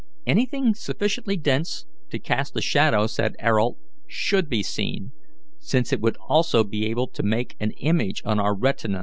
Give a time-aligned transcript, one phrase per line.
[0.25, 3.77] "Anything sufficiently dense to cast a shadow," said Ayrault,
[4.07, 5.11] "should be seen,
[5.59, 8.99] since it would also be able to make an image on our retinas.